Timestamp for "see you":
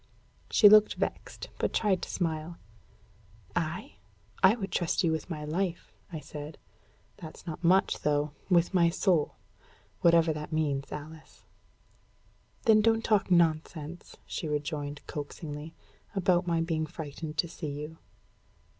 17.47-17.99